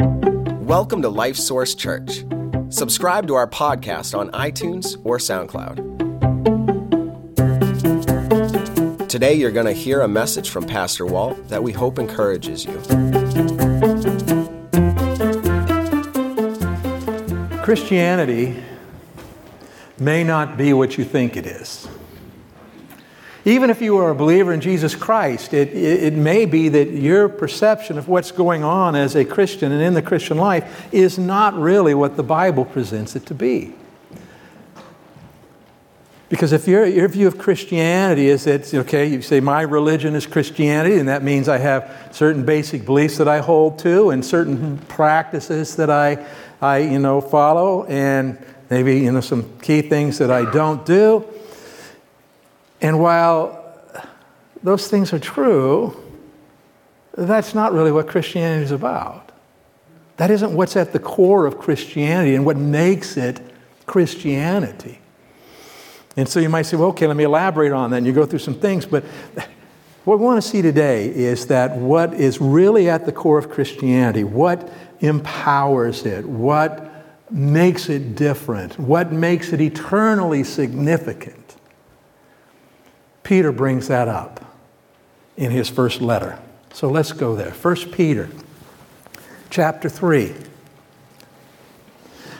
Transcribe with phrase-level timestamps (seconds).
[0.00, 2.24] Welcome to Life Source Church.
[2.68, 5.98] Subscribe to our podcast on iTunes or SoundCloud.
[9.08, 12.78] Today, you're going to hear a message from Pastor Walt that we hope encourages you.
[17.62, 18.62] Christianity
[19.98, 21.87] may not be what you think it is.
[23.44, 26.90] Even if you are a believer in Jesus Christ, it, it, it, may be that
[26.90, 31.18] your perception of what's going on as a Christian and in the Christian life is
[31.18, 33.74] not really what the Bible presents it to be.
[36.28, 40.26] Because if your, your view of Christianity is that, okay, you say, my religion is
[40.26, 44.76] Christianity, and that means I have certain basic beliefs that I hold to and certain
[44.88, 46.26] practices that I,
[46.60, 48.36] I you know, follow, and
[48.68, 51.24] maybe, you know, some key things that I don't do.
[52.80, 53.64] And while
[54.62, 55.96] those things are true,
[57.16, 59.32] that's not really what Christianity is about.
[60.18, 63.40] That isn't what's at the core of Christianity and what makes it
[63.86, 65.00] Christianity.
[66.16, 67.98] And so you might say, well, okay, let me elaborate on that.
[67.98, 69.04] And you go through some things, but
[70.04, 73.50] what we want to see today is that what is really at the core of
[73.50, 74.68] Christianity, what
[75.00, 76.90] empowers it, what
[77.30, 81.47] makes it different, what makes it eternally significant,
[83.28, 84.40] Peter brings that up
[85.36, 86.38] in his first letter.
[86.72, 87.50] So let's go there.
[87.50, 88.30] 1 Peter
[89.50, 90.32] chapter 3.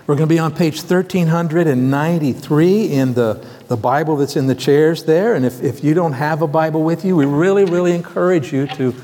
[0.07, 5.05] We're going to be on page 1393 in the, the Bible that's in the chairs
[5.05, 5.35] there.
[5.35, 8.67] And if, if you don't have a Bible with you, we really, really encourage you
[8.69, 8.95] to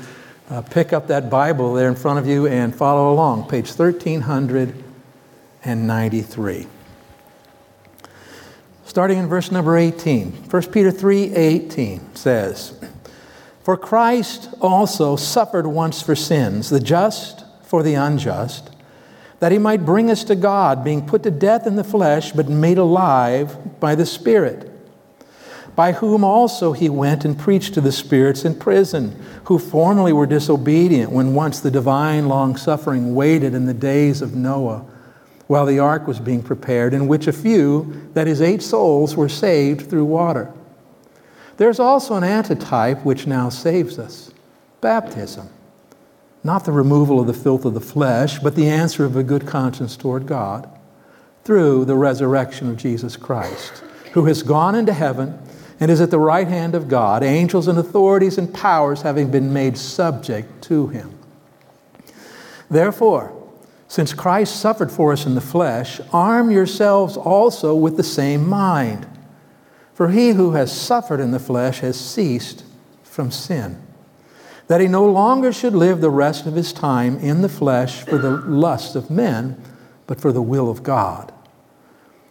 [0.49, 3.43] uh, pick up that Bible there in front of you and follow along.
[3.43, 6.67] Page 1393
[8.95, 10.31] starting in verse number 18.
[10.49, 12.71] 1 Peter 3:18 says,
[13.61, 18.69] "For Christ also suffered once for sins, the just for the unjust,
[19.41, 22.47] that he might bring us to God, being put to death in the flesh, but
[22.47, 24.71] made alive by the Spirit."
[25.75, 30.25] By whom also he went and preached to the spirits in prison, who formerly were
[30.25, 34.83] disobedient when once the divine long suffering waited in the days of Noah
[35.47, 39.29] while the ark was being prepared, in which a few, that is, eight souls, were
[39.29, 40.51] saved through water.
[41.57, 44.31] There's also an antitype which now saves us
[44.81, 45.49] baptism.
[46.43, 49.47] Not the removal of the filth of the flesh, but the answer of a good
[49.47, 50.69] conscience toward God
[51.43, 55.39] through the resurrection of Jesus Christ, who has gone into heaven
[55.79, 59.53] and is at the right hand of God, angels and authorities and powers having been
[59.53, 61.17] made subject to him.
[62.69, 63.44] Therefore,
[63.87, 69.07] since Christ suffered for us in the flesh, arm yourselves also with the same mind.
[69.93, 72.65] For he who has suffered in the flesh has ceased
[73.03, 73.81] from sin,
[74.67, 78.17] that he no longer should live the rest of his time in the flesh for
[78.17, 79.61] the lust of men,
[80.07, 81.31] but for the will of God.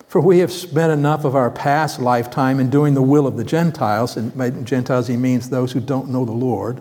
[0.08, 3.44] For we have spent enough of our past lifetime in doing the will of the
[3.44, 6.80] Gentiles, and by Gentiles he means those who don't know the Lord,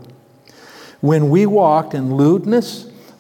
[1.00, 2.88] when we walked in lewdness,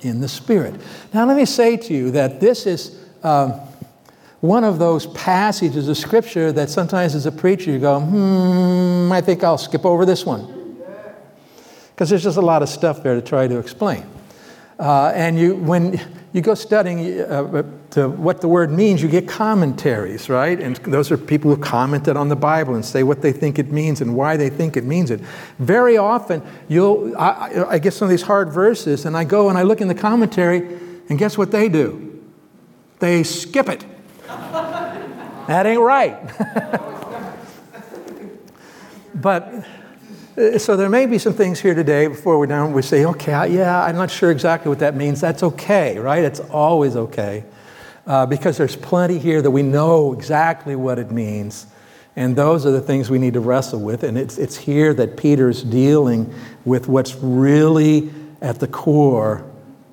[0.00, 0.80] in the Spirit.
[1.12, 3.52] Now, let me say to you that this is um,
[4.40, 9.20] one of those passages of Scripture that sometimes as a preacher you go, hmm, I
[9.20, 10.76] think I'll skip over this one.
[11.90, 14.06] Because there's just a lot of stuff there to try to explain.
[14.78, 16.00] Uh, and you, when
[16.32, 20.60] you go studying uh, to what the word means, you get commentaries, right?
[20.60, 23.72] And those are people who commented on the Bible and say what they think it
[23.72, 25.20] means and why they think it means it.
[25.58, 29.58] Very often, you'll, I, I get some of these hard verses, and I go and
[29.58, 30.78] I look in the commentary,
[31.08, 32.22] and guess what they do?
[33.00, 33.84] They skip it.
[34.26, 36.20] that ain't right.
[39.14, 39.64] but
[40.58, 42.72] so there may be some things here today before we're done.
[42.72, 45.20] We say, okay, yeah, I'm not sure exactly what that means.
[45.20, 46.22] That's okay, right?
[46.22, 47.44] It's always okay.
[48.06, 51.66] Uh, because there's plenty here that we know exactly what it means.
[52.14, 54.02] And those are the things we need to wrestle with.
[54.02, 56.32] And it's, it's here that Peter's dealing
[56.64, 58.10] with what's really
[58.40, 59.44] at the core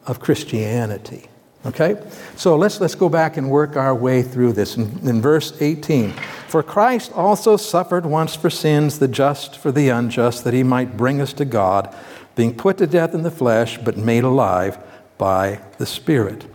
[0.06, 1.28] of Christianity.
[1.66, 1.96] Okay?
[2.36, 4.78] So let's, let's go back and work our way through this.
[4.78, 6.12] In, in verse 18,
[6.48, 10.96] for Christ also suffered once for sins, the just for the unjust, that he might
[10.96, 11.96] bring us to God,
[12.36, 14.78] being put to death in the flesh, but made alive
[15.18, 16.46] by the Spirit.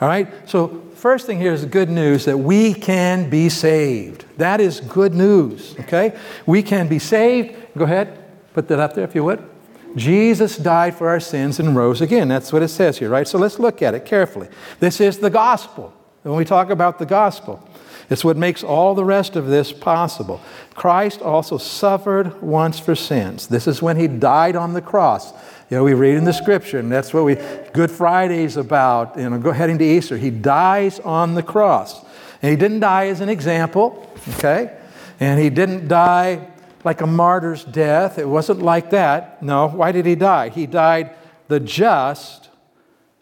[0.00, 0.28] All right?
[0.48, 4.24] So, first thing here is the good news that we can be saved.
[4.38, 6.16] That is good news, okay?
[6.46, 7.56] We can be saved.
[7.76, 8.18] Go ahead,
[8.54, 9.51] put that up there if you would.
[9.96, 12.28] Jesus died for our sins and rose again.
[12.28, 13.26] That's what it says here, right?
[13.26, 14.48] So let's look at it carefully.
[14.80, 15.92] This is the gospel.
[16.22, 17.68] When we talk about the gospel,
[18.08, 20.40] it's what makes all the rest of this possible.
[20.74, 23.48] Christ also suffered once for sins.
[23.48, 25.32] This is when he died on the cross.
[25.70, 27.36] You know, we read in the scripture, and that's what we
[27.72, 30.18] Good Friday's about, you know, go heading to Easter.
[30.18, 32.04] He dies on the cross.
[32.42, 34.76] And he didn't die as an example, okay?
[35.18, 36.51] And he didn't die
[36.84, 38.18] like a martyr's death.
[38.18, 39.42] It wasn't like that.
[39.42, 39.68] No.
[39.68, 40.48] Why did he die?
[40.48, 41.14] He died
[41.48, 42.48] the just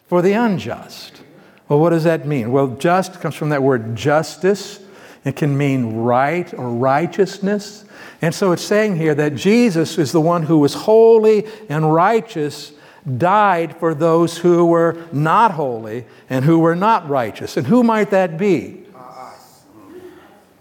[0.07, 1.21] for the unjust.
[1.67, 2.51] Well, what does that mean?
[2.51, 4.79] Well, just comes from that word justice.
[5.23, 7.85] It can mean right or righteousness.
[8.21, 12.73] And so it's saying here that Jesus is the one who was holy and righteous,
[13.17, 17.57] died for those who were not holy and who were not righteous.
[17.57, 18.83] And who might that be?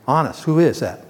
[0.06, 0.44] Honest.
[0.44, 1.09] Who is that?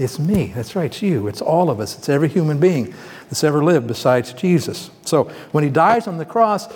[0.00, 0.46] It's me.
[0.54, 0.86] That's right.
[0.86, 1.28] It's you.
[1.28, 1.98] It's all of us.
[1.98, 2.94] It's every human being
[3.24, 4.90] that's ever lived besides Jesus.
[5.04, 6.72] So when he dies on the cross,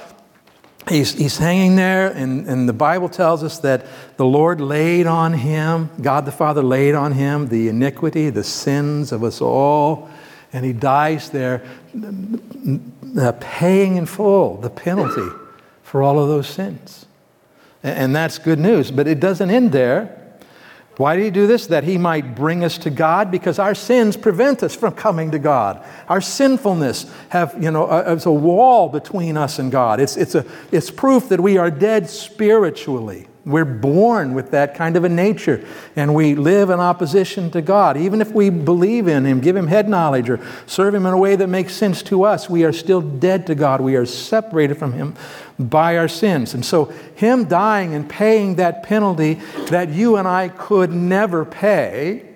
[0.91, 3.87] he's, he's hanging there, and, and the Bible tells us that
[4.19, 9.11] the Lord laid on him, God the Father laid on him the iniquity, the sins
[9.11, 10.11] of us all,
[10.53, 11.65] and he dies there
[13.19, 15.35] uh, paying in full the penalty
[15.83, 17.07] for all of those sins.
[17.83, 20.24] And, and that's good news, but it doesn't end there.
[20.97, 21.67] Why did he do this?
[21.67, 25.39] That he might bring us to God, because our sins prevent us from coming to
[25.39, 25.85] God.
[26.09, 29.99] Our sinfulness have, you know, a, a wall between us and God.
[30.01, 33.27] It's, it's, a, it's proof that we are dead spiritually.
[33.47, 35.63] We're born with that kind of a nature,
[35.97, 37.99] and we live in opposition to God.
[37.99, 41.19] Even if we believe in Him, give Him head knowledge, or serve Him in a
[41.19, 43.83] way that makes sense to us, we are still dead to God.
[43.83, 45.15] We are separated from Him
[45.59, 46.55] by our sins.
[46.55, 46.87] And so,
[47.17, 49.35] Him dying and paying that penalty
[49.69, 52.31] that you and I could never pay.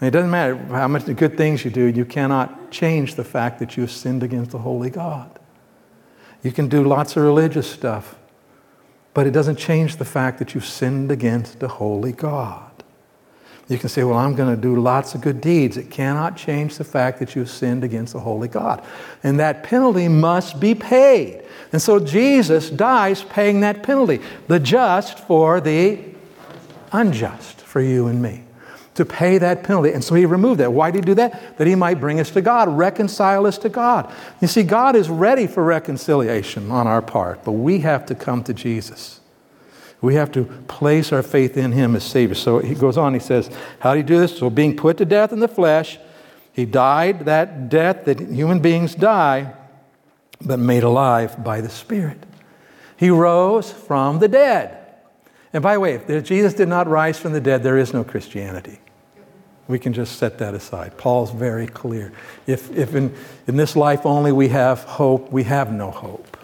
[0.00, 3.76] It doesn't matter how much good things you do, you cannot change the fact that
[3.76, 5.38] you have sinned against the holy God.
[6.42, 8.17] You can do lots of religious stuff,
[9.14, 12.68] but it doesn't change the fact that you've sinned against the holy God.
[13.68, 15.76] You can say, Well, I'm going to do lots of good deeds.
[15.76, 18.82] It cannot change the fact that you've sinned against the holy God.
[19.22, 21.42] And that penalty must be paid.
[21.72, 25.98] And so Jesus dies paying that penalty the just for the
[26.92, 28.44] unjust, for you and me.
[28.98, 29.92] To pay that penalty.
[29.92, 30.72] And so he removed that.
[30.72, 31.56] Why did he do that?
[31.56, 34.12] That he might bring us to God, reconcile us to God.
[34.40, 38.42] You see, God is ready for reconciliation on our part, but we have to come
[38.42, 39.20] to Jesus.
[40.00, 42.34] We have to place our faith in him as Savior.
[42.34, 43.48] So he goes on, he says,
[43.78, 44.36] How do you do this?
[44.36, 45.98] So, being put to death in the flesh,
[46.52, 49.54] he died that death that human beings die,
[50.40, 52.18] but made alive by the Spirit.
[52.96, 54.76] He rose from the dead.
[55.52, 58.02] And by the way, if Jesus did not rise from the dead, there is no
[58.02, 58.80] Christianity.
[59.68, 60.96] We can just set that aside.
[60.96, 62.12] Paul's very clear.
[62.46, 63.14] If, if in,
[63.46, 66.38] in this life only we have hope, we have no hope.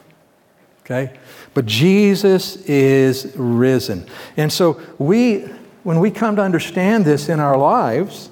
[0.85, 1.19] Okay?
[1.55, 4.07] But Jesus is risen.
[4.37, 5.41] And so we,
[5.85, 8.29] when we come to understand this in our lives,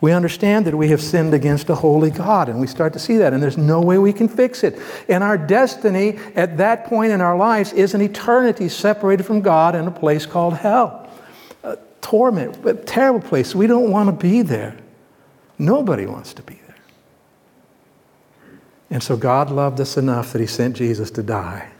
[0.00, 3.18] we understand that we have sinned against a holy God, and we start to see
[3.18, 4.76] that, and there's no way we can fix it.
[5.08, 9.76] And our destiny at that point in our lives is an eternity separated from God
[9.76, 11.01] in a place called hell.
[12.02, 13.54] Torment, a terrible place.
[13.54, 14.76] We don't want to be there.
[15.58, 16.76] Nobody wants to be there.
[18.90, 21.70] And so God loved us enough that He sent Jesus to die,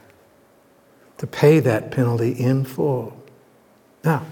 [1.18, 3.14] to pay that penalty in full.
[4.02, 4.24] Now,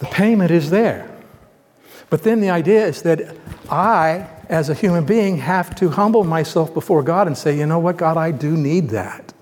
[0.00, 1.08] the payment is there.
[2.10, 3.36] But then the idea is that
[3.70, 7.78] I, as a human being, have to humble myself before God and say, you know
[7.78, 9.32] what, God, I do need that.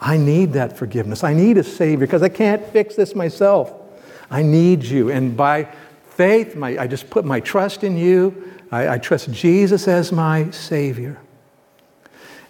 [0.00, 1.24] I need that forgiveness.
[1.24, 3.72] I need a Savior because I can't fix this myself.
[4.32, 5.10] I need you.
[5.10, 5.68] And by
[6.16, 8.50] faith, my, I just put my trust in you.
[8.72, 11.20] I, I trust Jesus as my Savior.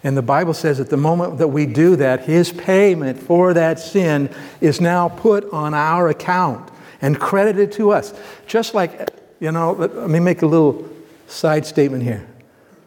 [0.03, 3.79] And the Bible says at the moment that we do that, His payment for that
[3.79, 6.71] sin is now put on our account
[7.01, 8.13] and credited to us.
[8.47, 9.09] Just like,
[9.41, 10.89] you know, let me make a little
[11.27, 12.25] side statement here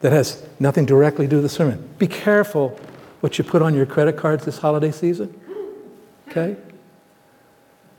[0.01, 1.87] that has nothing directly to do with the sermon.
[1.99, 2.79] Be careful
[3.21, 5.39] what you put on your credit cards this holiday season.
[6.29, 6.57] Okay?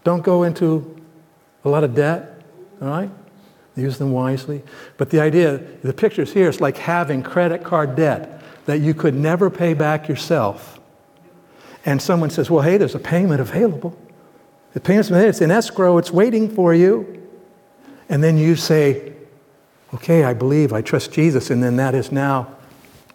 [0.07, 0.95] Don't go into
[1.65, 2.41] a lot of debt,
[2.81, 3.09] all right?
[3.75, 4.63] Use them wisely.
[4.95, 9.13] But the idea, the pictures here, is like having credit card debt that you could
[9.13, 10.79] never pay back yourself.
[11.85, 13.99] And someone says, Well, hey, there's a payment available.
[14.71, 17.27] The payment's it's in escrow, it's waiting for you.
[18.07, 19.11] And then you say,
[19.93, 22.55] Okay, I believe, I trust Jesus, and then that is now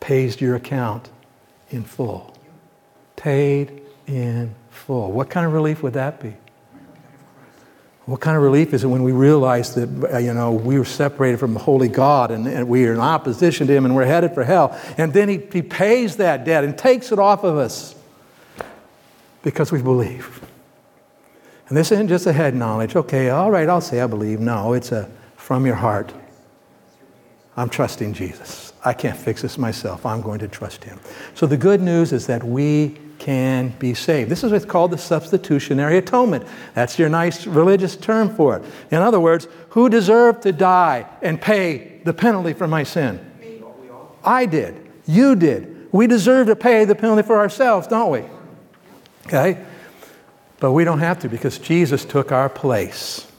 [0.01, 1.09] pays your account
[1.71, 2.37] in full.
[3.17, 5.11] Paid in full.
[5.11, 6.35] What kind of relief would that be?
[8.07, 10.85] What kind of relief is it when we realize that, uh, you know, we were
[10.85, 14.07] separated from the holy God and, and, we are in opposition to Him and we're
[14.07, 14.77] headed for hell?
[14.99, 17.95] And then he, he pays that debt and takes it off of us
[19.43, 20.41] because we believe.
[21.69, 22.97] And this isn't just a head knowledge.
[22.97, 24.41] Okay, all right, I'll say I believe.
[24.41, 26.13] No, it's a from your heart.
[27.57, 28.73] I'm trusting Jesus.
[28.85, 30.05] I can't fix this myself.
[30.07, 30.99] I'm going to trust Him.
[31.35, 34.29] So the good news is that we can be saved.
[34.29, 36.45] This is what's called the substitutionary atonement.
[36.75, 38.65] That's your nice religious term for it.
[38.91, 43.25] In other words, who deserved to die and pay the penalty for my sin?
[44.25, 44.75] I did.
[45.07, 45.93] You did.
[45.93, 48.25] We deserve to pay the penalty for ourselves, don't we?
[49.29, 49.65] Okay?
[50.59, 53.31] But we don't have to because Jesus took our place.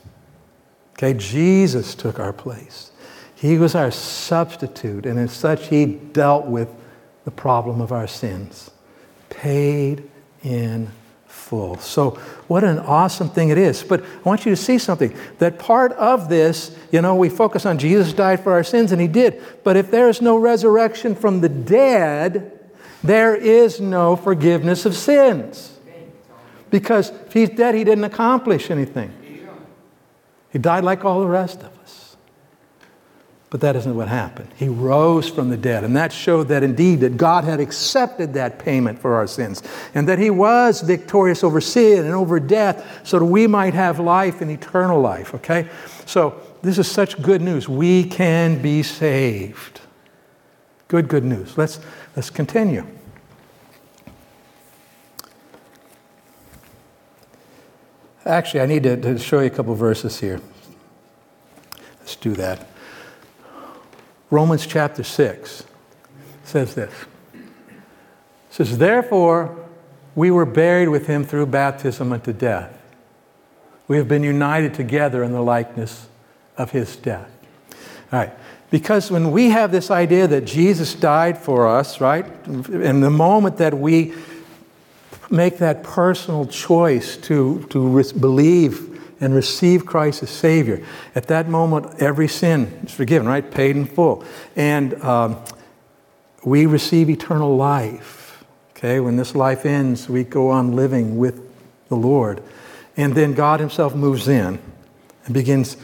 [0.94, 1.14] Okay?
[1.14, 2.92] Jesus took our place.
[3.36, 6.70] He was our substitute, and as such, He dealt with
[7.26, 8.72] the problem of our sins
[9.34, 10.10] paid
[10.44, 10.90] in
[11.28, 11.78] full.
[11.78, 12.12] So,
[12.48, 13.84] what an awesome thing it is.
[13.84, 17.66] But I want you to see something that part of this, you know, we focus
[17.66, 19.42] on Jesus died for our sins, and He did.
[19.64, 22.60] But if there is no resurrection from the dead,
[23.04, 25.78] there is no forgiveness of sins.
[26.70, 29.12] Because if He's dead, He didn't accomplish anything.
[30.52, 31.73] He died like all the rest of.
[33.54, 34.50] But that isn't what happened.
[34.56, 38.58] He rose from the dead, and that showed that indeed that God had accepted that
[38.58, 39.62] payment for our sins,
[39.94, 44.00] and that he was victorious over sin and over death so that we might have
[44.00, 45.70] life and eternal life, okay?
[46.08, 47.70] So this is such good news.
[47.70, 49.82] We can be saved.
[50.88, 51.56] Good, good news.
[51.56, 51.80] Let's,
[52.16, 52.88] let's continue.
[58.26, 60.42] Actually, I need to, to show you a couple verses here.
[62.00, 62.73] Let's do that.
[64.34, 65.64] Romans chapter 6
[66.44, 66.92] says this.
[67.36, 67.40] It
[68.50, 69.56] says, Therefore,
[70.16, 72.76] we were buried with him through baptism unto death.
[73.88, 76.08] We have been united together in the likeness
[76.58, 77.30] of his death.
[78.12, 78.34] All right.
[78.72, 83.58] Because when we have this idea that Jesus died for us, right, in the moment
[83.58, 84.16] that we
[85.30, 90.84] make that personal choice to, to believe and receive Christ as Savior.
[91.16, 93.50] At that moment, every sin is forgiven, right?
[93.50, 94.24] Paid in full.
[94.56, 95.38] And um,
[96.44, 98.44] we receive eternal life.
[98.72, 101.42] Okay, when this life ends, we go on living with
[101.88, 102.44] the Lord.
[102.98, 104.60] And then God Himself moves in
[105.26, 105.78] and begins,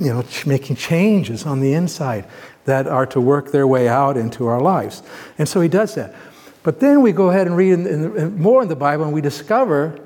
[0.00, 2.26] you know, making changes on the inside
[2.64, 5.02] that are to work their way out into our lives.
[5.38, 6.14] And so He does that.
[6.62, 9.20] But then we go ahead and read in, in, more in the Bible and we
[9.20, 9.98] discover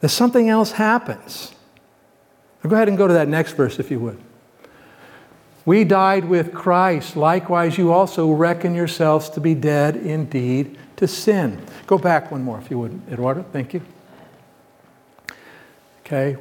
[0.00, 1.54] that something else happens.
[2.62, 4.18] Go ahead and go to that next verse if you would.
[5.64, 7.14] We died with Christ.
[7.14, 11.60] Likewise, you also reckon yourselves to be dead indeed to sin.
[11.86, 13.44] Go back one more if you would, Eduardo.
[13.52, 13.82] Thank you.
[16.00, 16.36] Okay.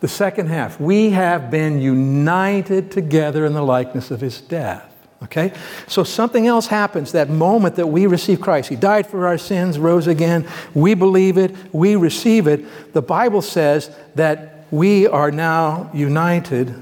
[0.00, 0.78] The second half.
[0.78, 4.92] We have been united together in the likeness of his death.
[5.22, 5.52] Okay?
[5.86, 8.68] So something else happens that moment that we receive Christ.
[8.68, 10.46] He died for our sins, rose again.
[10.74, 12.92] We believe it, we receive it.
[12.92, 16.74] The Bible says that we are now united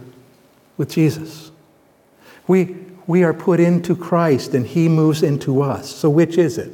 [0.76, 1.50] with Jesus.
[2.46, 2.76] We,
[3.06, 5.94] we are put into Christ and He moves into us.
[5.94, 6.72] So, which is it?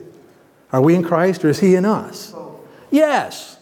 [0.73, 2.35] Are we in Christ or is He in us?
[2.90, 3.59] Yes.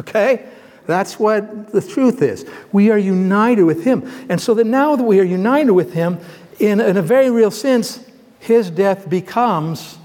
[0.00, 0.46] Okay?
[0.86, 2.44] That's what the truth is.
[2.72, 4.10] We are united with Him.
[4.28, 6.18] And so that now that we are united with Him,
[6.58, 8.04] in, in a very real sense,
[8.38, 9.98] His death becomes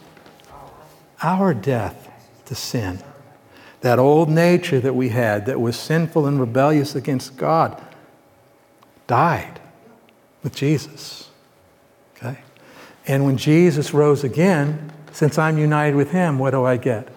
[1.21, 2.09] our death
[2.45, 2.99] to sin.
[3.81, 7.81] That old nature that we had that was sinful and rebellious against God
[9.07, 9.59] died
[10.43, 11.29] with Jesus.
[12.15, 12.39] Okay?
[13.07, 17.07] And when Jesus rose again, since I'm united with him, what do I get?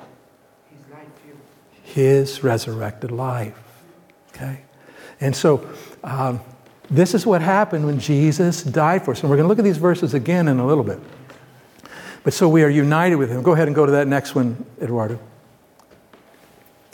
[1.83, 3.59] His resurrected life.
[4.29, 4.61] Okay?
[5.21, 5.69] And so,
[6.03, 6.41] um,
[6.91, 9.21] this is what happened when Jesus died for us.
[9.21, 10.99] And we're going to look at these verses again in a little bit.
[12.25, 13.43] But so we are united with him.
[13.43, 15.19] Go ahead and go to that next one, Eduardo.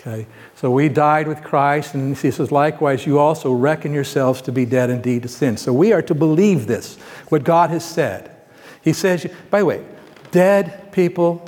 [0.09, 0.27] Okay?
[0.55, 4.65] So we died with Christ, and he says, likewise, you also reckon yourselves to be
[4.65, 5.57] dead indeed to sin.
[5.57, 6.97] So we are to believe this,
[7.29, 8.35] what God has said.
[8.83, 9.85] He says, by the way,
[10.31, 11.45] dead people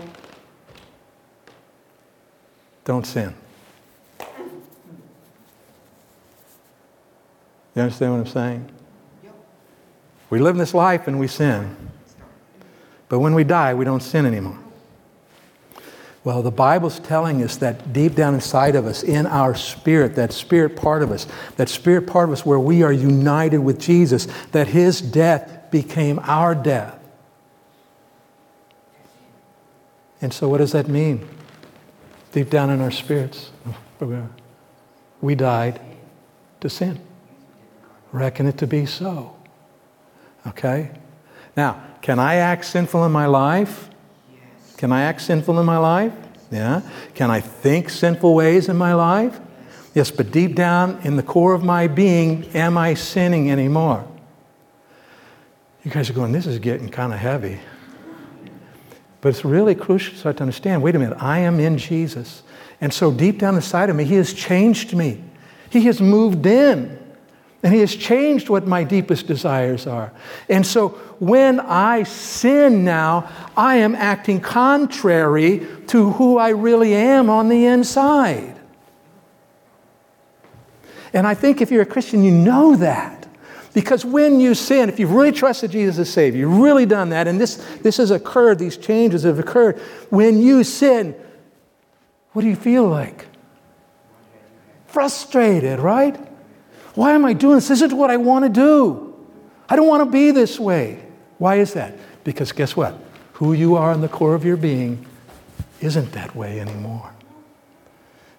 [2.85, 3.35] don't sin.
[7.75, 8.71] You understand what I'm saying?
[10.29, 11.77] We live in this life and we sin.
[13.09, 14.59] But when we die, we don't sin anymore.
[16.23, 20.33] Well, the Bible's telling us that deep down inside of us, in our spirit, that
[20.33, 24.29] spirit part of us, that spirit part of us where we are united with Jesus,
[24.53, 26.99] that his death became our death.
[30.21, 31.27] And so, what does that mean?
[32.33, 33.51] Deep down in our spirits,
[35.23, 35.81] we died
[36.61, 37.01] to sin.
[38.13, 39.37] Reckon it to be so.
[40.47, 40.91] Okay?
[41.57, 43.90] Now, can I act sinful in my life?
[44.81, 46.15] Can I act sinful in my life?
[46.51, 46.81] Yeah.
[47.15, 49.39] Can I think sinful ways in my life?
[49.95, 54.09] Yes, but deep down in the core of my being, am I sinning anymore?
[55.85, 57.61] You guys are going, this is getting kind of heavy.
[59.21, 62.43] But it's really crucial to start to understand wait a minute, I am in Jesus.
[62.81, 65.23] And so deep down inside of me, He has changed me.
[65.69, 67.00] He has moved in.
[67.63, 70.13] And He has changed what my deepest desires are.
[70.49, 70.89] And so
[71.19, 77.67] when I sin now, I am acting contrary to who I really am on the
[77.67, 78.59] inside.
[81.13, 83.27] And I think if you're a Christian, you know that.
[83.73, 87.29] Because when you sin, if you've really trusted Jesus as Savior, you've really done that,
[87.29, 89.79] and this, this has occurred, these changes have occurred.
[90.09, 91.15] When you sin,
[92.33, 93.27] what do you feel like?
[94.87, 96.19] Frustrated, right?
[96.95, 97.69] Why am I doing this?
[97.69, 99.15] This isn't what I want to do.
[99.69, 101.03] I don't want to be this way.
[101.39, 101.97] Why is that?
[102.25, 102.95] Because guess what?
[103.35, 105.07] Who you are in the core of your being
[105.81, 107.11] isn't that way anymore.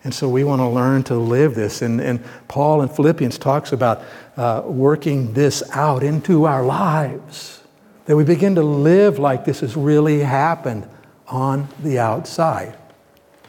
[0.04, 1.82] And so we want to learn to live this.
[1.82, 4.04] And, and Paul in Philippians talks about
[4.36, 7.64] uh, working this out into our lives,
[8.06, 10.88] that we begin to live like this has really happened
[11.28, 12.76] on the outside.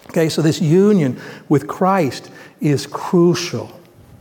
[0.09, 2.31] Okay, so this union with Christ
[2.61, 3.71] is crucial.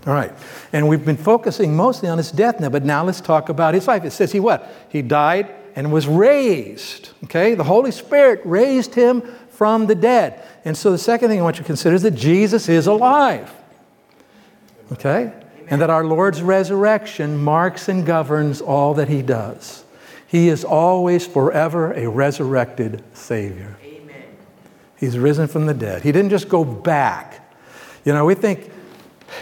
[0.08, 0.34] All right.
[0.74, 3.88] And we've been focusing mostly on his death now, but now let's talk about his
[3.88, 4.04] life.
[4.04, 4.68] It says he what?
[4.90, 7.10] He died and was raised.
[7.26, 7.54] Okay?
[7.54, 10.44] The Holy Spirit raised him from the dead.
[10.66, 13.54] And so the second thing I want you to consider is that Jesus is alive.
[14.92, 15.32] Okay?
[15.68, 19.86] And that our Lord's resurrection marks and governs all that he does.
[20.28, 23.78] He is always forever a resurrected Savior.
[23.84, 24.24] Amen.
[24.98, 26.02] He's risen from the dead.
[26.02, 27.48] He didn't just go back.
[28.04, 28.72] You know, we think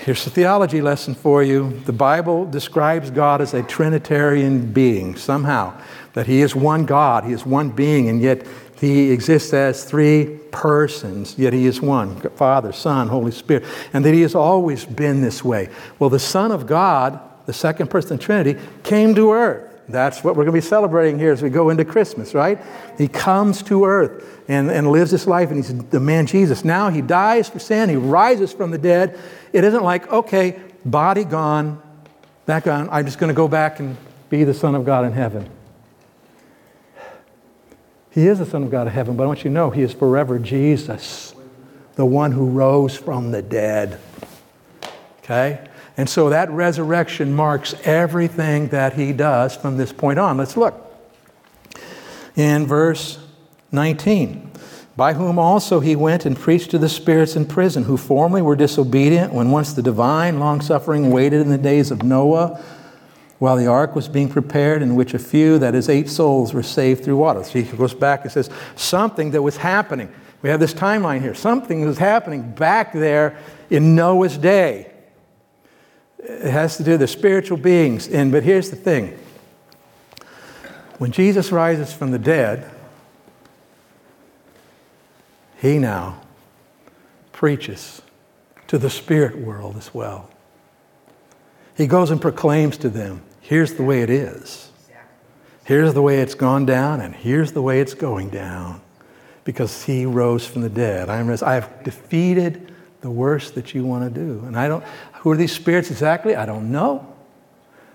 [0.05, 1.81] Here's a theology lesson for you.
[1.85, 5.79] The Bible describes God as a Trinitarian being, somehow,
[6.13, 8.45] that He is one God, He is one being, and yet
[8.79, 14.13] He exists as three persons, yet He is one Father, Son, Holy Spirit, and that
[14.13, 15.69] He has always been this way.
[15.97, 19.68] Well, the Son of God, the second person of the Trinity, came to earth.
[19.89, 22.59] That's what we're going to be celebrating here as we go into Christmas, right?
[22.97, 26.63] He comes to earth and, and lives this life, and he's the man Jesus.
[26.63, 29.19] Now he dies for sin, he rises from the dead.
[29.51, 31.81] It isn't like, okay, body gone,
[32.45, 33.97] back on, I'm just going to go back and
[34.29, 35.49] be the Son of God in heaven.
[38.11, 39.81] He is the Son of God in heaven, but I want you to know he
[39.81, 41.33] is forever Jesus,
[41.95, 43.99] the one who rose from the dead.
[45.19, 45.59] Okay?
[45.99, 50.37] And so that resurrection marks everything that he does from this point on.
[50.37, 50.73] Let's look.
[52.37, 53.19] In verse
[53.73, 54.49] 19,
[54.95, 58.55] by whom also he went and preached to the spirits in prison, who formerly were
[58.55, 62.63] disobedient when once the divine long suffering waited in the days of Noah
[63.39, 66.63] while the ark was being prepared, in which a few, that is, eight souls, were
[66.63, 67.43] saved through water.
[67.43, 70.09] So he goes back and says, something that was happening.
[70.43, 71.35] We have this timeline here.
[71.35, 73.37] Something was happening back there
[73.69, 74.88] in Noah's day.
[76.19, 78.07] It has to do with the spiritual beings.
[78.07, 79.17] And but here's the thing.
[80.97, 82.69] When Jesus rises from the dead,
[85.57, 86.21] he now
[87.31, 88.01] preaches
[88.67, 90.29] to the spirit world as well.
[91.75, 94.69] He goes and proclaims to them, here's the way it is.
[95.63, 98.81] Here's the way it's gone down, and here's the way it's going down.
[99.43, 101.09] Because he rose from the dead.
[101.09, 104.43] I have defeated the worst that you want to do.
[104.45, 104.83] And I don't,
[105.21, 106.35] who are these spirits exactly?
[106.35, 107.15] I don't know.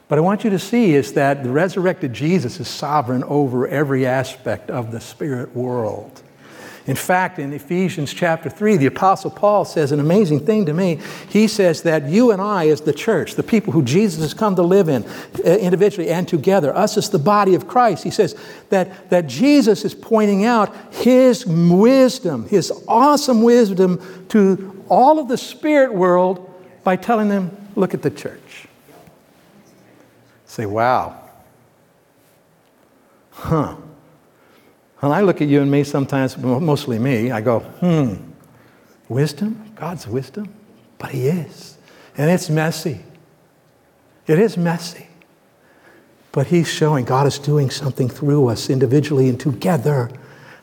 [0.09, 4.07] But I want you to see is that the resurrected Jesus is sovereign over every
[4.07, 6.23] aspect of the spirit world.
[6.87, 11.01] In fact, in Ephesians chapter 3, the Apostle Paul says an amazing thing to me.
[11.31, 14.55] He says that you and I, as the church, the people who Jesus has come
[14.57, 18.37] to live in uh, individually and together, us as the body of Christ, he says
[18.69, 25.39] that, that Jesus is pointing out his wisdom, his awesome wisdom to all of the
[25.39, 26.51] spirit world
[26.83, 28.67] by telling them, look at the church.
[30.47, 31.21] Say, wow.
[33.31, 33.77] Huh.
[35.01, 38.15] When I look at you and me sometimes, mostly me, I go, hmm,
[39.09, 39.73] wisdom?
[39.75, 40.55] God's wisdom?
[40.99, 41.77] But He is.
[42.17, 43.01] And it's messy.
[44.27, 45.09] It is messy.
[46.33, 50.11] But He's showing God is doing something through us individually and together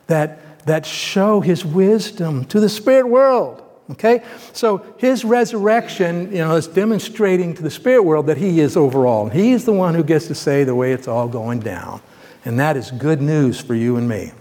[0.07, 3.61] that, that show His wisdom to the spirit world.
[3.91, 4.23] Okay?
[4.53, 9.29] So his resurrection, you know, is demonstrating to the spirit world that he is overall.
[9.29, 12.01] He is the one who gets to say the way it's all going down.
[12.45, 14.31] And that is good news for you and me.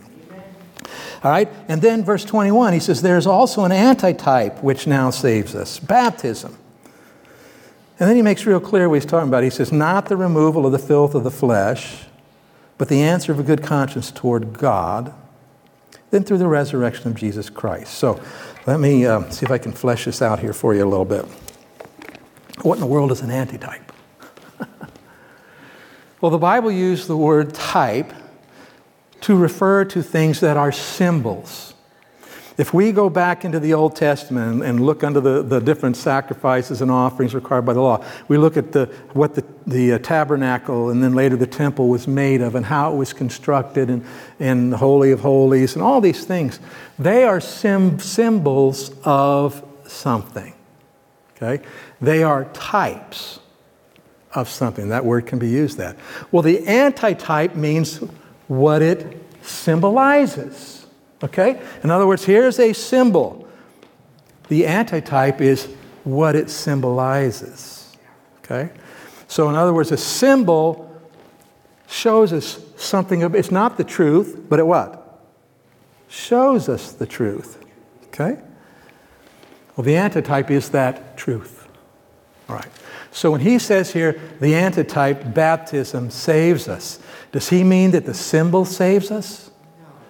[1.23, 1.49] All right?
[1.69, 6.57] And then verse 21, he says, There's also an antitype which now saves us baptism.
[7.99, 9.43] And then he makes real clear what he's talking about.
[9.43, 12.05] He says, Not the removal of the filth of the flesh,
[12.79, 15.13] but the answer of a good conscience toward God,
[16.11, 17.93] then through the resurrection of Jesus Christ.
[17.95, 18.19] So
[18.67, 21.05] let me uh, see if I can flesh this out here for you a little
[21.05, 21.25] bit.
[22.63, 23.93] What in the world is an antitype?
[26.21, 28.13] well, the Bible used the word type
[29.23, 31.70] to refer to things that are symbols.
[32.61, 36.83] If we go back into the Old Testament and look under the, the different sacrifices
[36.83, 40.91] and offerings required by the law, we look at the, what the, the uh, tabernacle
[40.91, 44.05] and then later the temple was made of and how it was constructed and,
[44.39, 46.61] and the Holy of Holies and all these things.
[46.99, 50.53] They are sim- symbols of something.
[51.37, 51.65] Okay?
[52.03, 53.41] They are types
[54.35, 54.91] of something.
[54.91, 55.97] That word can be used that.
[56.31, 58.01] Well, the antitype means
[58.49, 60.80] what it symbolizes.
[61.23, 61.61] Okay?
[61.83, 63.49] In other words, here's a symbol.
[64.49, 65.67] The antitype is
[66.05, 67.97] what it symbolizes.
[68.39, 68.71] Okay?
[69.29, 70.87] So, in other words, a symbol
[71.87, 75.21] shows us something, of, it's not the truth, but it what?
[76.09, 77.63] Shows us the truth.
[78.09, 78.41] Okay?
[79.77, 81.69] Well, the antitype is that truth.
[82.49, 82.69] All right.
[83.13, 86.99] So when he says here, the antitype, baptism, saves us,
[87.33, 89.50] does he mean that the symbol saves us?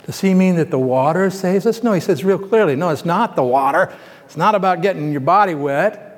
[0.07, 1.83] Does he mean that the water saves us?
[1.83, 3.93] No, he says real clearly no, it's not the water.
[4.25, 6.11] It's not about getting your body wet.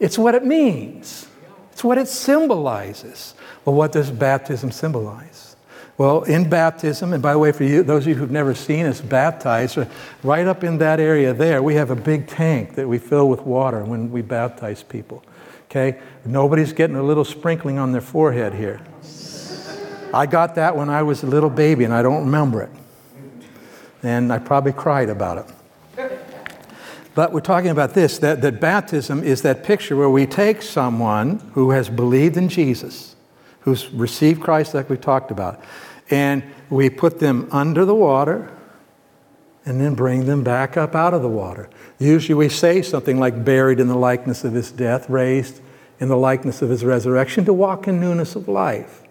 [0.00, 1.28] It's what it means,
[1.72, 3.34] it's what it symbolizes.
[3.64, 5.48] Well, what does baptism symbolize?
[5.98, 8.86] Well, in baptism, and by the way, for you, those of you who've never seen
[8.86, 9.86] us baptized, uh,
[10.22, 13.40] right up in that area there, we have a big tank that we fill with
[13.40, 15.24] water when we baptize people.
[15.64, 15.98] Okay?
[16.24, 18.80] Nobody's getting a little sprinkling on their forehead here.
[20.12, 22.70] I got that when I was a little baby and I don't remember it.
[24.02, 25.54] And I probably cried about it.
[27.14, 31.38] But we're talking about this that, that baptism is that picture where we take someone
[31.54, 33.16] who has believed in Jesus,
[33.60, 35.60] who's received Christ, like we talked about,
[36.10, 38.52] and we put them under the water
[39.64, 41.68] and then bring them back up out of the water.
[41.98, 45.60] Usually we say something like buried in the likeness of his death, raised
[45.98, 49.02] in the likeness of his resurrection, to walk in newness of life.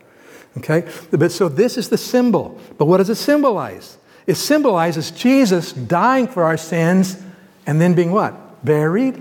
[0.58, 0.88] Okay?
[1.12, 2.60] But so this is the symbol.
[2.78, 3.98] But what does it symbolize?
[4.26, 7.22] It symbolizes Jesus dying for our sins
[7.66, 8.64] and then being what?
[8.66, 9.16] Buried.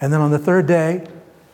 [0.00, 1.06] And then on the third day,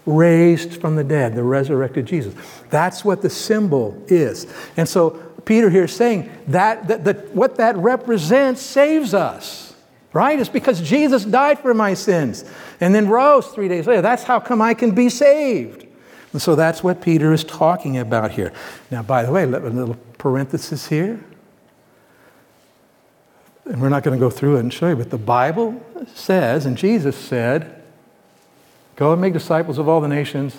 [0.06, 2.34] raised from the dead, the resurrected Jesus.
[2.70, 4.46] That's what the symbol is.
[4.76, 5.10] And so
[5.44, 9.74] Peter here is saying that, that, that what that represents saves us.
[10.12, 10.40] Right?
[10.40, 12.44] It's because Jesus died for my sins
[12.80, 14.02] and then rose three days later.
[14.02, 15.86] That's how come I can be saved.
[16.32, 18.52] And so that's what Peter is talking about here.
[18.90, 21.18] Now, by the way, a little parenthesis here.
[23.64, 26.66] And we're not going to go through it and show you, but the Bible says,
[26.66, 27.82] and Jesus said,
[28.96, 30.56] go and make disciples of all the nations,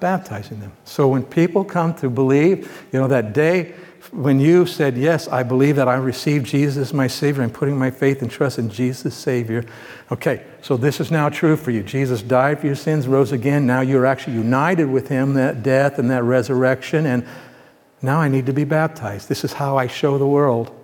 [0.00, 0.72] baptizing them.
[0.84, 3.74] So when people come to believe, you know, that day
[4.10, 7.76] when you said, Yes, I believe that I received Jesus as my Savior, I'm putting
[7.76, 9.64] my faith and trust in Jesus, Savior.
[10.10, 11.82] Okay, so this is now true for you.
[11.82, 13.66] Jesus died for your sins, rose again.
[13.66, 17.26] Now you're actually united with Him, that death and that resurrection, and
[18.00, 19.28] now I need to be baptized.
[19.28, 20.74] This is how I show the world.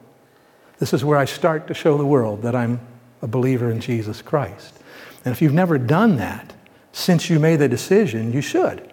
[0.79, 2.81] This is where I start to show the world that I'm
[3.22, 4.81] a believer in Jesus Christ.
[5.24, 6.53] And if you've never done that
[6.92, 8.92] since you made the decision, you should.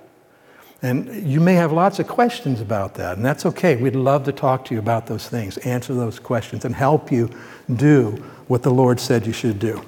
[0.84, 3.76] And you may have lots of questions about that, and that's okay.
[3.76, 7.30] We'd love to talk to you about those things, answer those questions, and help you
[7.72, 9.84] do what the Lord said you should do.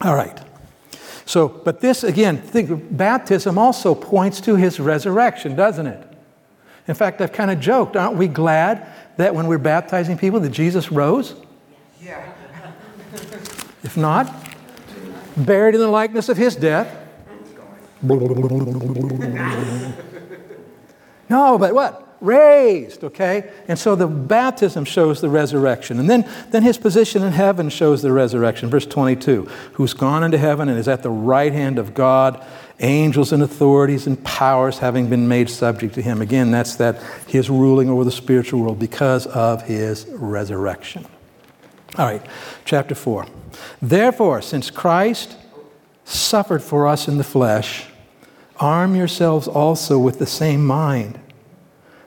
[0.00, 0.40] All right.
[1.24, 6.04] So, but this, again, think baptism also points to his resurrection, doesn't it?
[6.88, 8.86] In fact, I've kind of joked, aren't we glad
[9.18, 11.34] that when we're baptizing people that Jesus rose?
[12.02, 12.32] Yeah.
[13.84, 14.34] if not,
[15.36, 17.07] buried in the likeness of his death.
[21.28, 22.16] No, but what?
[22.20, 23.52] Raised, okay?
[23.68, 26.00] And so the baptism shows the resurrection.
[26.00, 28.70] And then, then his position in heaven shows the resurrection.
[28.70, 32.44] Verse 22 Who's gone into heaven and is at the right hand of God,
[32.80, 36.20] angels and authorities and powers having been made subject to him.
[36.20, 41.06] Again, that's that his ruling over the spiritual world because of his resurrection.
[41.96, 42.24] All right,
[42.64, 43.26] chapter 4.
[43.80, 45.36] Therefore, since Christ
[46.08, 47.86] suffered for us in the flesh,
[48.60, 51.20] Arm yourselves also with the same mind.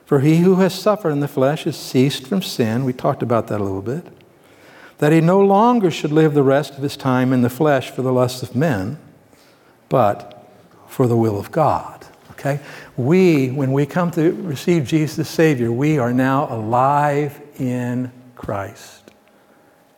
[0.04, 2.84] For he who has suffered in the flesh has ceased from sin.
[2.84, 4.06] We talked about that a little bit.
[4.98, 8.02] That he no longer should live the rest of his time in the flesh for
[8.02, 8.98] the lusts of men,
[9.88, 10.46] but
[10.86, 12.06] for the will of God.
[12.32, 12.60] Okay?
[12.96, 19.10] We, when we come to receive Jesus as Savior, we are now alive in Christ.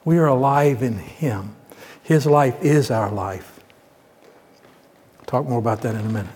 [0.04, 1.56] We are alive in Him.
[2.04, 3.53] His life is our life.
[5.24, 6.32] I'll talk more about that in a minute.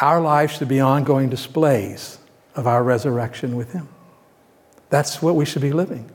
[0.00, 2.18] Our lives should be ongoing displays
[2.56, 3.88] of our resurrection with Him.
[4.90, 6.10] That's what we should be living.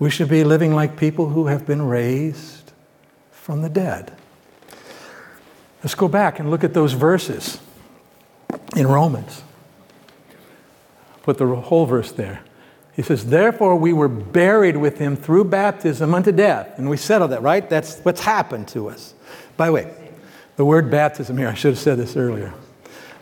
[0.00, 2.72] We should be living like people who have been raised
[3.30, 4.12] from the dead.
[5.82, 7.60] Let's go back and look at those verses
[8.74, 9.42] in Romans.
[11.22, 12.40] Put the whole verse there.
[12.94, 16.78] He says, Therefore, we were buried with him through baptism unto death.
[16.78, 17.68] And we settled that, right?
[17.68, 19.14] That's what's happened to us.
[19.56, 20.05] By the way,
[20.56, 22.52] the word baptism here, I should have said this earlier.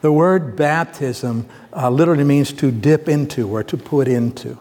[0.00, 4.58] The word baptism uh, literally means to dip into or to put into,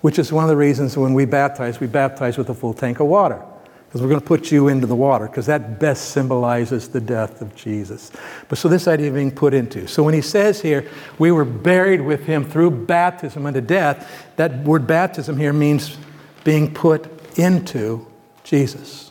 [0.00, 3.00] which is one of the reasons when we baptize, we baptize with a full tank
[3.00, 3.42] of water
[3.90, 7.42] because we're going to put you into the water because that best symbolizes the death
[7.42, 8.12] of Jesus.
[8.48, 9.88] But so this idea of being put into.
[9.88, 14.62] So when he says here, we were buried with him through baptism unto death, that
[14.62, 15.98] word baptism here means
[16.44, 18.06] being put into
[18.44, 19.10] Jesus.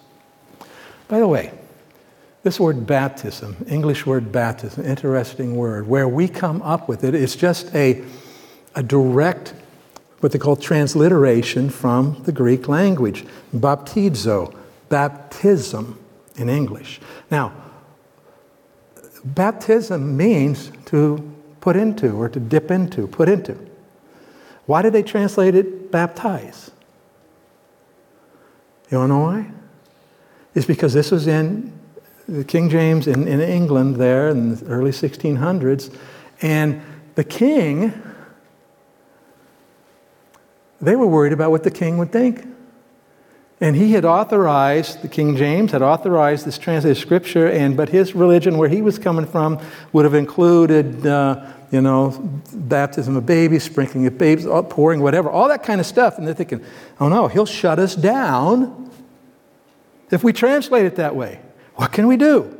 [1.10, 1.52] By the way,
[2.44, 7.36] this word baptism, English word baptism, interesting word, where we come up with it, it's
[7.36, 8.04] just a,
[8.76, 9.54] a direct,
[10.22, 14.56] what they call transliteration from the Greek language, baptizo,
[14.88, 16.00] baptism
[16.38, 17.02] in English.
[17.30, 17.54] Now,
[19.24, 23.58] baptism means to put into or to dip into, put into.
[24.66, 26.72] Why did they translate it baptize?
[28.90, 29.52] You to know why?
[30.56, 31.79] It's because this was in
[32.30, 35.94] the King James in, in England there in the early 1600s,
[36.42, 36.82] and
[37.16, 37.92] the king,
[40.80, 42.46] they were worried about what the king would think.
[43.62, 48.16] And he had authorized, the King James had authorized this translated scripture, and but his
[48.16, 49.60] religion, where he was coming from,
[49.92, 52.12] would have included, uh, you know,
[52.54, 56.18] baptism of babies, sprinkling of babies, pouring, whatever, all that kind of stuff.
[56.18, 56.64] And they're thinking,
[57.02, 58.92] oh no, he'll shut us down
[60.10, 61.42] if we translate it that way.
[61.80, 62.54] What can we do?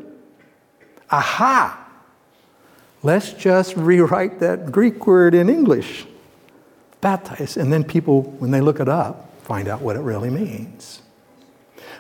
[1.12, 1.78] Aha!
[3.04, 6.06] Let's just rewrite that Greek word in English,
[7.02, 11.02] baptize, and then people, when they look it up, find out what it really means.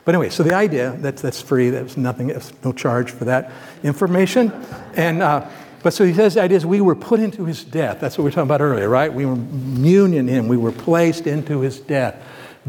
[0.05, 3.51] But anyway, so the idea that's, that's free, there's nothing, there's no charge for that
[3.83, 4.53] information.
[4.95, 5.45] And, uh,
[5.83, 7.99] but so he says the idea is we were put into his death.
[7.99, 9.13] That's what we were talking about earlier, right?
[9.13, 10.47] We were union him.
[10.47, 12.15] We were placed into his death,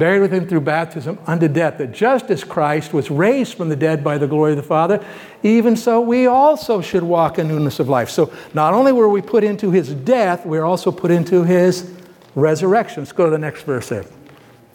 [0.01, 3.77] buried with him through baptism unto death, that just as Christ was raised from the
[3.77, 5.05] dead by the glory of the Father,
[5.45, 8.11] even so we also should walk in newness of life.
[8.11, 11.93] So not only were we put into his death, we are also put into his
[12.35, 13.03] resurrection.
[13.03, 14.05] Let's go to the next verse there.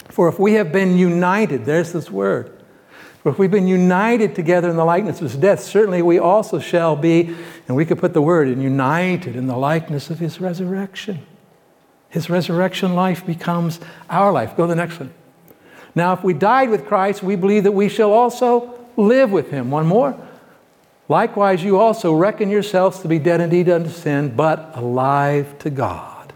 [0.08, 2.52] For if we have been united, there's this word.
[3.22, 6.60] For if we've been united together in the likeness of his death, certainly we also
[6.60, 7.36] shall be,
[7.68, 11.26] and we could put the word in united in the likeness of his resurrection.
[12.16, 14.56] His resurrection life becomes our life.
[14.56, 15.14] Go to the next one.
[15.96, 19.70] Now, if we died with Christ, we believe that we shall also live with him.
[19.70, 20.18] One more.
[21.10, 26.32] Likewise, you also reckon yourselves to be dead indeed unto sin, but alive to God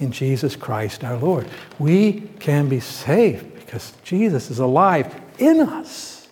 [0.00, 1.46] in Jesus Christ our Lord.
[1.78, 6.26] We can be saved because Jesus is alive in us.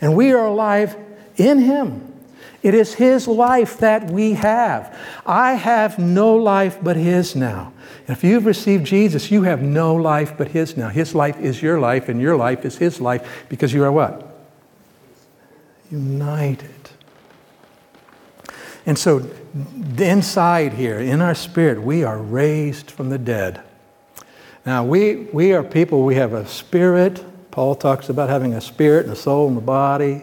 [0.00, 0.96] And we are alive
[1.36, 2.14] in Him.
[2.62, 4.96] It is His life that we have.
[5.26, 7.72] I have no life but His now.
[8.08, 10.88] If you've received Jesus, you have no life but His now.
[10.88, 14.34] His life is your life, and your life is His life because you are what?
[15.90, 16.70] United.
[18.86, 19.28] And so,
[19.98, 23.60] inside here, in our spirit, we are raised from the dead.
[24.64, 27.22] Now, we, we are people, we have a spirit.
[27.50, 30.22] Paul talks about having a spirit and a soul and a body.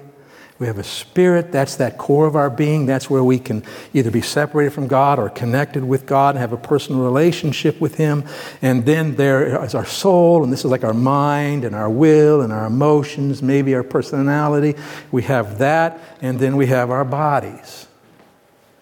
[0.58, 2.86] We have a spirit, that's that core of our being.
[2.86, 3.62] That's where we can
[3.94, 7.96] either be separated from God or connected with God and have a personal relationship with
[7.96, 8.24] Him.
[8.62, 12.39] And then there is our soul, and this is like our mind and our will
[12.39, 14.76] and our emotions, maybe our personality.
[15.12, 17.88] We have that, and then we have our bodies.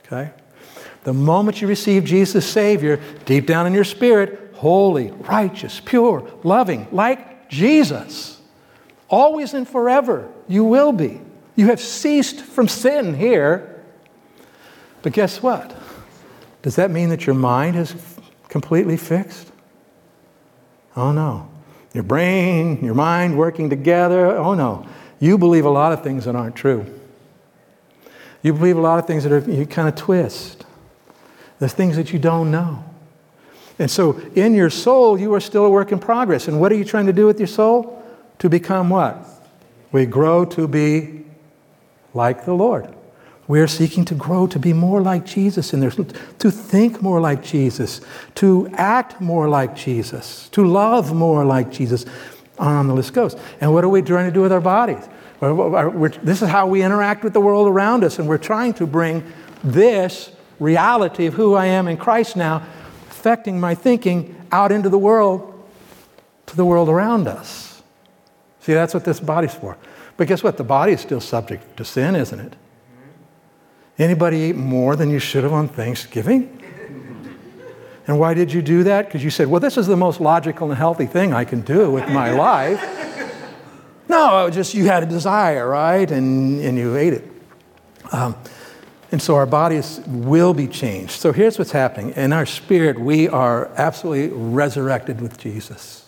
[0.06, 0.32] Okay?
[1.06, 6.88] The moment you receive Jesus Savior, deep down in your spirit, holy, righteous, pure, loving,
[6.92, 8.40] like Jesus,
[9.10, 11.20] always and forever, you will be.
[11.56, 13.84] You have ceased from sin here.
[15.02, 15.76] But guess what?
[16.62, 17.94] Does that mean that your mind is
[18.48, 19.52] completely fixed?
[20.96, 21.50] Oh no.
[21.94, 24.88] Your brain, your mind working together, oh no.
[25.20, 26.86] You believe a lot of things that aren't true.
[28.42, 30.66] You believe a lot of things that are, you kind of twist.
[31.60, 32.84] There's things that you don't know.
[33.80, 36.48] And so in your soul, you are still a work in progress.
[36.48, 38.04] And what are you trying to do with your soul?
[38.40, 39.26] To become what?
[39.92, 41.26] We grow to be
[42.14, 42.94] like the Lord.
[43.48, 47.44] We're seeking to grow to be more like Jesus in there, to think more like
[47.44, 48.00] Jesus,
[48.36, 52.06] to act more like Jesus, to love more like Jesus.
[52.60, 53.36] On the list goes.
[53.60, 55.04] And what are we trying to do with our bodies?
[56.22, 59.24] This is how we interact with the world around us, and we're trying to bring
[59.64, 62.64] this reality of who I am in Christ now,
[63.10, 65.66] affecting my thinking out into the world,
[66.46, 67.82] to the world around us.
[68.62, 69.76] See, that's what this body's for.
[70.24, 70.56] But guess what?
[70.56, 72.54] The body is still subject to sin, isn't it?
[74.00, 76.62] Anybody ate more than you should have on Thanksgiving?
[78.08, 79.08] And why did you do that?
[79.08, 81.92] Because you said, well, this is the most logical and healthy thing I can do
[81.92, 82.82] with my life.
[84.08, 86.10] No, just you had a desire, right?
[86.10, 87.32] And, and you ate it.
[88.14, 88.36] Um,
[89.12, 91.12] and so our bodies will be changed.
[91.12, 92.12] So here's what's happening.
[92.16, 96.03] In our spirit, we are absolutely resurrected with Jesus.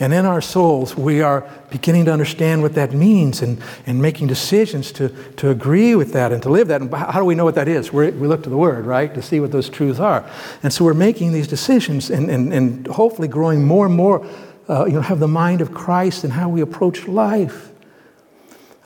[0.00, 4.28] And in our souls, we are beginning to understand what that means and, and making
[4.28, 6.80] decisions to, to agree with that and to live that.
[6.80, 7.92] And how do we know what that is?
[7.92, 10.24] We look to the Word, right, to see what those truths are.
[10.62, 14.24] And so we're making these decisions and, and, and hopefully growing more and more,
[14.68, 17.72] uh, you know, have the mind of Christ and how we approach life.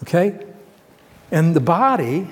[0.04, 0.46] Okay?
[1.30, 2.28] And the body,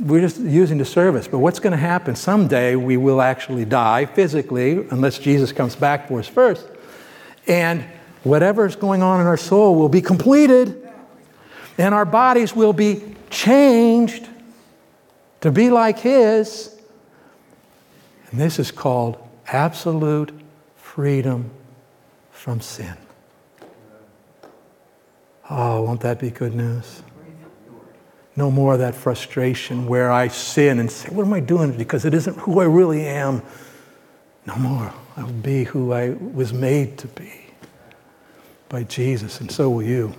[0.00, 1.26] we're just using the service.
[1.26, 2.14] But what's going to happen?
[2.14, 6.64] Someday we will actually die physically, unless Jesus comes back for us first.
[7.48, 7.84] And
[8.22, 10.88] whatever is going on in our soul will be completed,
[11.78, 14.28] and our bodies will be changed
[15.40, 16.78] to be like His.
[18.30, 20.32] And this is called absolute
[20.76, 21.50] freedom
[22.30, 22.96] from sin.
[25.50, 27.02] Oh, won't that be good news?
[28.36, 31.72] No more of that frustration where I sin and say, What am I doing?
[31.76, 33.42] Because it isn't who I really am.
[34.46, 34.92] No more.
[35.18, 37.32] I will be who I was made to be
[38.68, 40.14] by Jesus, and so will you.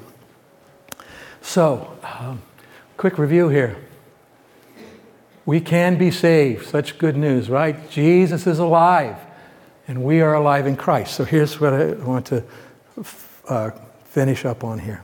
[1.42, 2.42] So, um,
[2.98, 3.78] quick review here.
[5.46, 6.68] We can be saved.
[6.68, 7.90] Such good news, right?
[7.90, 9.16] Jesus is alive,
[9.88, 11.14] and we are alive in Christ.
[11.16, 12.44] So, here's what I want to
[13.48, 13.72] uh,
[14.04, 15.02] finish up on here.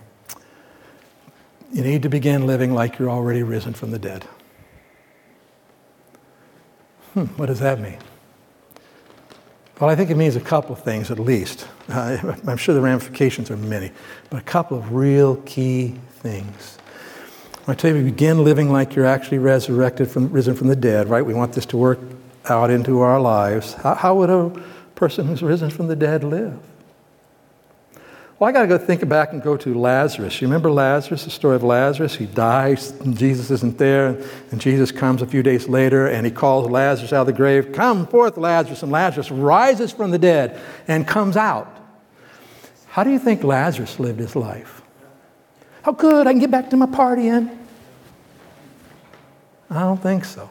[1.71, 4.25] You need to begin living like you're already risen from the dead.
[7.13, 7.99] Hmm, what does that mean?
[9.79, 11.67] Well, I think it means a couple of things at least.
[11.89, 13.91] Uh, I'm sure the ramifications are many,
[14.29, 16.77] but a couple of real key things.
[17.67, 21.25] I tell you, begin living like you're actually resurrected from, risen from the dead, right?
[21.25, 21.99] We want this to work
[22.45, 23.73] out into our lives.
[23.73, 24.49] How, how would a
[24.93, 26.57] person who's risen from the dead live?
[28.37, 30.41] Well, I got to go think back and go to Lazarus.
[30.41, 32.15] You remember Lazarus, the story of Lazarus?
[32.15, 34.21] He dies, and Jesus isn't there,
[34.51, 37.71] and Jesus comes a few days later and he calls Lazarus out of the grave,
[37.71, 38.83] Come forth, Lazarus.
[38.83, 41.71] And Lazarus rises from the dead and comes out.
[42.87, 44.81] How do you think Lazarus lived his life?
[45.83, 47.57] How good, I can get back to my partying.
[49.69, 50.49] I don't think so.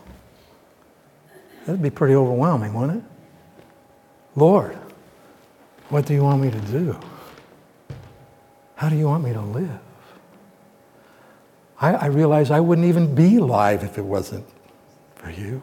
[1.67, 3.11] That'd be pretty overwhelming, wouldn't it?
[4.37, 4.75] Lord,
[5.91, 6.99] what do you want me to do?
[8.77, 9.79] How do you want me to live?
[11.81, 14.47] I, I realize I wouldn't even be alive if it wasn't
[15.17, 15.63] for you.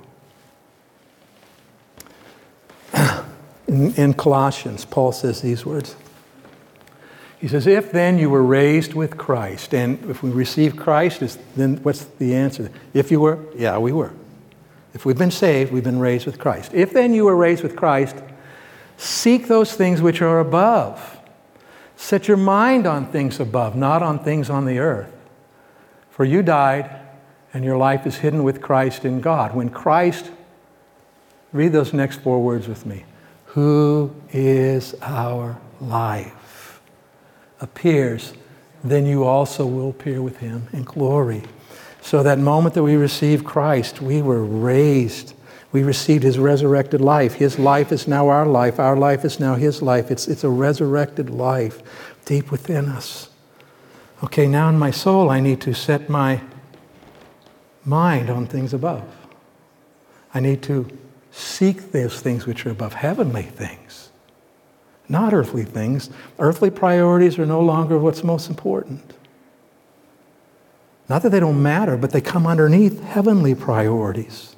[3.68, 5.96] In, in, Colossians, Paul says these words.
[7.40, 11.78] He says, If then you were raised with Christ, and if we receive Christ, then
[11.78, 12.70] what's the answer?
[12.94, 14.12] If you were, yeah, we were.
[14.94, 16.74] If we've been saved, we've been raised with Christ.
[16.74, 18.18] If then you were raised with Christ,
[18.98, 21.21] seek those things which are above
[22.02, 25.14] Set your mind on things above, not on things on the earth.
[26.10, 27.00] For you died,
[27.54, 29.54] and your life is hidden with Christ in God.
[29.54, 30.32] When Christ,
[31.54, 33.06] read those next four words with me,
[33.46, 36.82] who is our life,
[37.60, 38.34] appears,
[38.84, 41.44] then you also will appear with him in glory.
[42.02, 45.36] So, that moment that we received Christ, we were raised
[45.72, 47.36] we received his resurrected life.
[47.36, 48.80] His life is now our life.
[48.80, 50.12] Our life is now his life.
[50.12, 51.82] It's, it's a resurrected life
[52.26, 53.30] deep within us.
[54.24, 56.42] Okay, now in my soul, I need to set my
[57.86, 59.04] mind on things above.
[60.34, 60.88] I need to
[61.32, 64.10] seek those things which are above, heavenly things,
[65.10, 66.10] not earthly things.
[66.40, 69.14] Earthly priorities are no longer what's most important.
[71.10, 74.56] Not that they don't matter, but they come underneath heavenly priorities.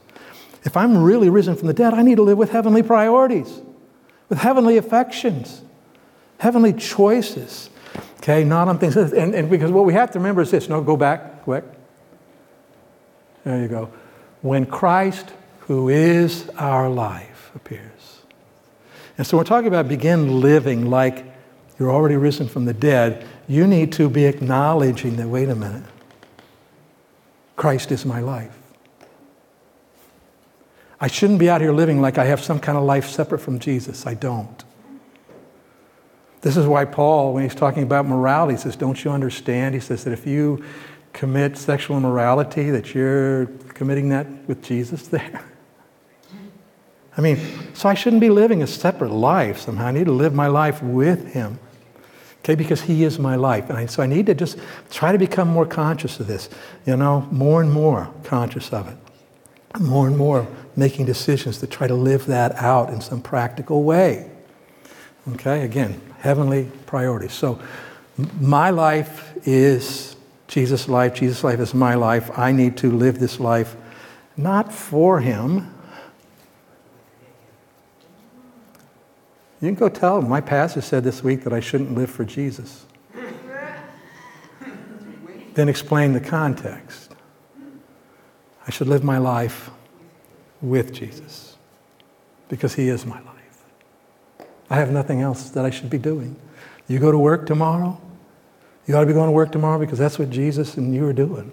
[0.63, 3.61] If I'm really risen from the dead, I need to live with heavenly priorities,
[4.29, 5.61] with heavenly affections,
[6.37, 7.69] heavenly choices.
[8.17, 8.95] Okay, not on things.
[8.95, 11.65] And, and because what we have to remember is this no, go back quick.
[13.43, 13.91] There you go.
[14.41, 18.21] When Christ, who is our life, appears.
[19.17, 21.25] And so we're talking about begin living like
[21.77, 23.27] you're already risen from the dead.
[23.47, 25.83] You need to be acknowledging that, wait a minute.
[27.55, 28.57] Christ is my life.
[31.03, 33.59] I shouldn't be out here living like I have some kind of life separate from
[33.59, 34.07] Jesus.
[34.07, 34.63] I don't.
[36.39, 39.75] This is why Paul, when he's talking about morality, says, Don't you understand?
[39.75, 40.63] He says that if you
[41.11, 45.43] commit sexual immorality, that you're committing that with Jesus there.
[47.17, 47.37] I mean,
[47.73, 49.87] so I shouldn't be living a separate life somehow.
[49.87, 51.59] I need to live my life with Him.
[52.39, 53.67] Okay, because He is my life.
[53.67, 54.57] And I, so I need to just
[54.89, 56.47] try to become more conscious of this,
[56.85, 58.97] you know, more and more conscious of it.
[59.81, 64.29] More and more making decisions to try to live that out in some practical way.
[65.33, 67.33] Okay, again, heavenly priorities.
[67.33, 67.61] So
[68.39, 70.15] my life is
[70.47, 71.13] Jesus' life.
[71.13, 72.37] Jesus' life is my life.
[72.37, 73.75] I need to live this life
[74.35, 75.73] not for Him,
[79.63, 82.25] You can go tell them, my pastor said this week that I shouldn't live for
[82.25, 82.85] Jesus.
[85.53, 87.15] then explain the context.
[88.67, 89.69] I should live my life
[90.63, 91.57] with Jesus
[92.49, 93.63] because he is my life.
[94.69, 96.35] I have nothing else that I should be doing.
[96.87, 97.99] You go to work tomorrow,
[98.87, 101.13] you ought to be going to work tomorrow because that's what Jesus and you are
[101.13, 101.51] doing.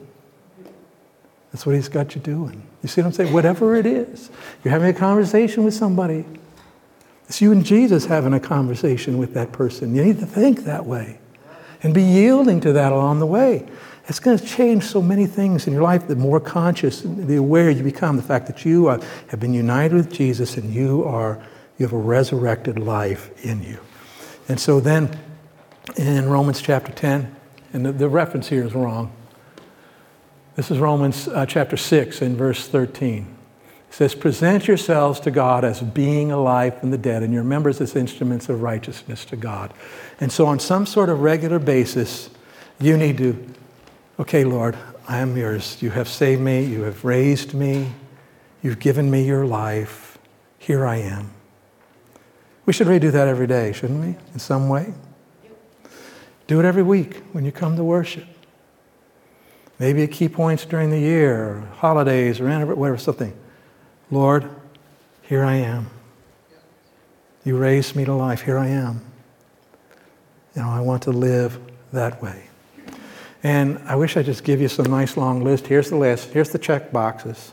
[1.52, 2.62] That's what he's got you doing.
[2.82, 3.32] You see what I'm saying?
[3.32, 4.30] Whatever it is,
[4.64, 6.24] you're having a conversation with somebody,
[7.28, 9.94] it's you and Jesus having a conversation with that person.
[9.94, 11.18] You need to think that way
[11.82, 13.66] and be yielding to that along the way.
[14.10, 16.08] It's going to change so many things in your life.
[16.08, 20.12] The more conscious, the aware you become, the fact that you have been united with
[20.12, 21.40] Jesus and you are
[21.78, 23.78] you have a resurrected life in you.
[24.48, 25.16] And so then
[25.96, 27.36] in Romans chapter 10,
[27.72, 29.12] and the, the reference here is wrong.
[30.56, 33.36] This is Romans uh, chapter 6 and verse 13.
[33.88, 37.80] It says, Present yourselves to God as being alive from the dead, and your members
[37.80, 39.72] as instruments of righteousness to God.
[40.20, 42.28] And so, on some sort of regular basis,
[42.80, 43.54] you need to,
[44.20, 44.76] okay, Lord,
[45.08, 45.82] I am yours.
[45.82, 46.62] You have saved me.
[46.64, 47.90] You have raised me.
[48.62, 50.18] You've given me your life.
[50.58, 51.30] Here I am.
[52.66, 54.16] We should redo that every day, shouldn't we?
[54.34, 54.92] In some way.
[56.46, 58.26] Do it every week when you come to worship.
[59.78, 63.34] Maybe at key points during the year, or holidays, or whatever, something.
[64.10, 64.48] Lord,
[65.22, 65.88] here I am.
[67.44, 68.42] You raised me to life.
[68.42, 69.00] Here I am.
[70.54, 71.58] You know, I want to live
[71.92, 72.49] that way.
[73.42, 75.66] And I wish I'd just give you some nice long list.
[75.66, 76.30] Here's the list.
[76.30, 77.52] Here's the check boxes.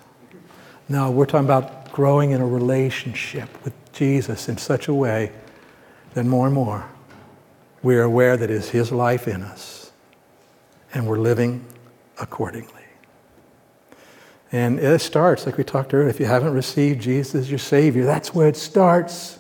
[0.89, 5.31] No, we're talking about growing in a relationship with Jesus in such a way
[6.13, 6.89] that more and more
[7.83, 9.91] we are aware that is His life in us
[10.93, 11.65] and we're living
[12.19, 12.73] accordingly.
[14.51, 18.05] And it starts, like we talked earlier, if you haven't received Jesus as your Savior,
[18.05, 19.39] that's where it starts.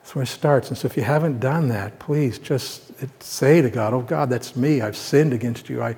[0.00, 0.68] That's where it starts.
[0.68, 2.87] And so if you haven't done that, please just
[3.20, 4.80] say to God, Oh God, that's me.
[4.80, 5.82] I've sinned against you.
[5.82, 5.96] I,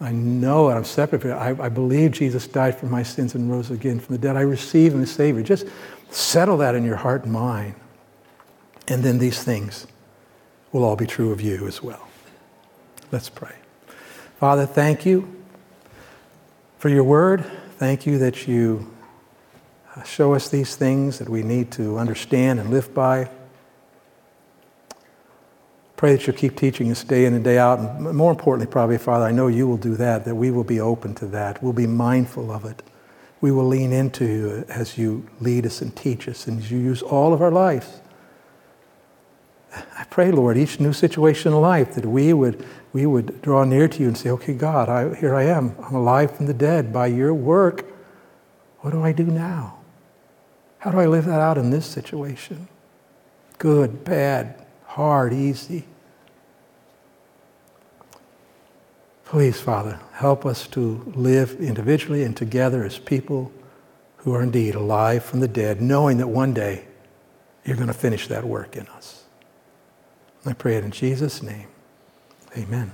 [0.00, 0.74] I know it.
[0.74, 1.36] I'm separate from you.
[1.36, 4.36] I, I believe Jesus died for my sins and rose again from the dead.
[4.36, 5.42] I receive him as Savior.
[5.42, 5.66] Just
[6.10, 7.74] settle that in your heart and mind.
[8.88, 9.86] And then these things
[10.72, 12.06] will all be true of you as well.
[13.10, 13.54] Let's pray.
[14.38, 15.34] Father, thank you
[16.78, 17.44] for your word.
[17.78, 18.92] Thank you that you
[20.04, 23.30] show us these things that we need to understand and live by.
[25.96, 27.78] Pray that you'll keep teaching us day in and day out.
[27.78, 30.78] And more importantly, probably, Father, I know you will do that, that we will be
[30.78, 31.62] open to that.
[31.62, 32.82] We'll be mindful of it.
[33.40, 36.78] We will lean into you as you lead us and teach us and as you
[36.78, 38.00] use all of our lives.
[39.74, 43.88] I pray, Lord, each new situation in life that we would we would draw near
[43.88, 45.76] to you and say, okay, God, I, here I am.
[45.82, 47.84] I'm alive from the dead by your work.
[48.80, 49.80] What do I do now?
[50.78, 52.68] How do I live that out in this situation?
[53.58, 54.65] Good, bad,
[54.96, 55.84] hard, easy.
[59.26, 63.52] Please, Father, help us to live individually and together as people
[64.16, 66.86] who are indeed alive from the dead, knowing that one day
[67.62, 69.24] you're going to finish that work in us.
[70.46, 71.68] I pray it in Jesus' name.
[72.56, 72.90] Amen.